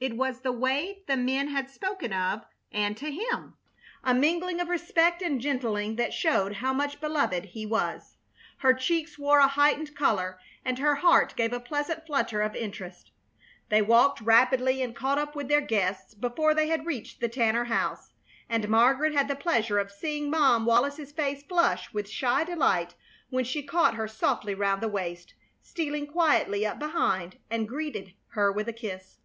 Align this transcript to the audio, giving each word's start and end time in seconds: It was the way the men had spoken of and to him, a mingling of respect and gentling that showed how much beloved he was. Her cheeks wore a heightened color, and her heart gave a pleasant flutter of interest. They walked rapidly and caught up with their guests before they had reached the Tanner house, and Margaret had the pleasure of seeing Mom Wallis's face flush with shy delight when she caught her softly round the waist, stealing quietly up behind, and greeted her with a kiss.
It 0.00 0.18
was 0.18 0.40
the 0.42 0.52
way 0.52 1.02
the 1.06 1.16
men 1.16 1.48
had 1.48 1.70
spoken 1.70 2.12
of 2.12 2.44
and 2.70 2.94
to 2.98 3.10
him, 3.10 3.56
a 4.04 4.12
mingling 4.12 4.60
of 4.60 4.68
respect 4.68 5.22
and 5.22 5.40
gentling 5.40 5.96
that 5.96 6.12
showed 6.12 6.56
how 6.56 6.74
much 6.74 7.00
beloved 7.00 7.42
he 7.46 7.64
was. 7.64 8.18
Her 8.58 8.74
cheeks 8.74 9.18
wore 9.18 9.38
a 9.38 9.46
heightened 9.48 9.96
color, 9.96 10.38
and 10.62 10.78
her 10.78 10.96
heart 10.96 11.34
gave 11.36 11.54
a 11.54 11.58
pleasant 11.58 12.04
flutter 12.04 12.42
of 12.42 12.54
interest. 12.54 13.12
They 13.70 13.80
walked 13.80 14.20
rapidly 14.20 14.82
and 14.82 14.94
caught 14.94 15.16
up 15.16 15.34
with 15.34 15.48
their 15.48 15.62
guests 15.62 16.12
before 16.12 16.52
they 16.52 16.66
had 16.68 16.84
reached 16.84 17.20
the 17.20 17.28
Tanner 17.30 17.64
house, 17.64 18.12
and 18.50 18.68
Margaret 18.68 19.14
had 19.14 19.26
the 19.26 19.34
pleasure 19.36 19.78
of 19.78 19.90
seeing 19.90 20.28
Mom 20.28 20.66
Wallis's 20.66 21.12
face 21.12 21.42
flush 21.42 21.90
with 21.94 22.10
shy 22.10 22.44
delight 22.44 22.94
when 23.30 23.44
she 23.46 23.62
caught 23.62 23.94
her 23.94 24.06
softly 24.06 24.54
round 24.54 24.82
the 24.82 24.88
waist, 24.88 25.32
stealing 25.62 26.06
quietly 26.06 26.66
up 26.66 26.78
behind, 26.78 27.38
and 27.48 27.66
greeted 27.66 28.12
her 28.34 28.52
with 28.52 28.68
a 28.68 28.74
kiss. 28.74 29.16